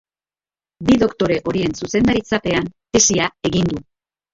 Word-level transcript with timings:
Bi 0.89 0.95
doktore 1.03 1.39
horien 1.53 1.77
zuzendaritzapean 1.83 2.77
tesia 2.99 3.33
egin 3.53 3.75
du. 3.77 3.89